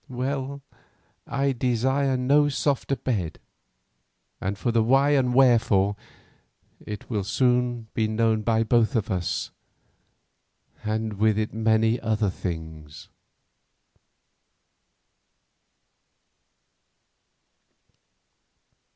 [0.09, 0.63] Well,
[1.27, 3.37] I desire no softer bed,
[4.41, 5.95] and for the why and wherefore
[6.83, 9.51] it will soon be known by both of us,
[10.83, 13.09] and with it many other things."